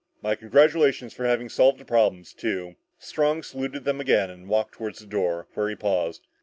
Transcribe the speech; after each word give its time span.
"My 0.23 0.33
congratulations 0.33 1.13
for 1.13 1.25
having 1.27 1.47
solved 1.47 1.77
that 1.79 1.85
problem 1.85 2.23
too!" 2.23 2.73
Strong 2.97 3.43
saluted 3.43 3.83
them 3.83 4.01
again 4.01 4.31
and 4.31 4.49
walked 4.49 4.73
toward 4.73 4.95
the 4.95 5.05
door, 5.05 5.47
where 5.53 5.69
he 5.69 5.75
paused. 5.75 6.25